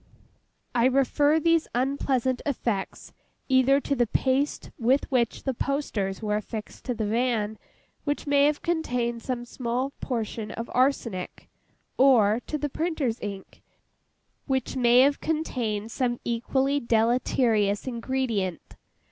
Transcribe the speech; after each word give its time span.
I 0.73 0.85
refer 0.87 1.39
these 1.39 1.67
unpleasant 1.75 2.41
effects, 2.43 3.13
either 3.49 3.79
to 3.81 3.95
the 3.95 4.07
paste 4.07 4.71
with 4.79 5.05
which 5.11 5.43
the 5.43 5.53
posters 5.53 6.23
were 6.23 6.37
affixed 6.37 6.85
to 6.85 6.95
the 6.95 7.05
van: 7.05 7.59
which 8.03 8.25
may 8.25 8.45
have 8.45 8.63
contained 8.63 9.21
some 9.21 9.45
small 9.45 9.91
portion 10.01 10.49
of 10.49 10.71
arsenic; 10.73 11.49
or, 11.99 12.39
to 12.47 12.57
the 12.57 12.67
printer's 12.67 13.19
ink, 13.21 13.61
which 14.47 14.75
may 14.75 15.01
have 15.01 15.21
contained 15.21 15.91
some 15.91 16.19
equally 16.25 16.79
deleterious 16.79 17.85
ingredient. 17.85 18.77